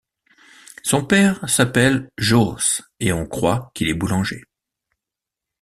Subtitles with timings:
[0.81, 2.57] Son père s'appele Joos
[2.99, 4.43] et on croit qu'il est boulanger.